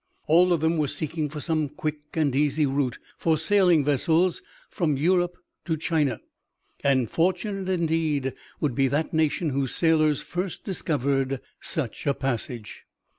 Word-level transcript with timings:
All 0.25 0.51
of 0.51 0.61
them 0.61 0.79
were 0.79 0.87
seeking 0.87 1.29
for 1.29 1.39
some 1.39 1.69
quick 1.69 1.99
and 2.15 2.35
easy 2.35 2.65
route 2.65 2.97
for 3.19 3.37
sailing 3.37 3.85
vessels 3.85 4.41
from 4.71 4.97
Europe 4.97 5.37
to 5.65 5.77
China, 5.77 6.21
and 6.83 7.07
fortunate 7.07 7.69
indeed 7.69 8.33
would 8.59 8.73
be 8.73 8.87
that 8.87 9.13
nation 9.13 9.51
whose 9.51 9.75
sailors 9.75 10.23
first 10.23 10.63
discovered 10.63 11.39
such 11.61 12.07
a 12.07 12.15
passage! 12.15 12.87